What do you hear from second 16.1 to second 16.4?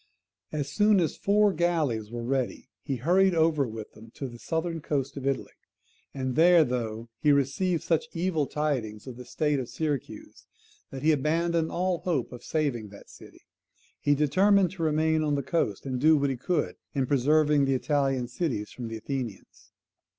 what he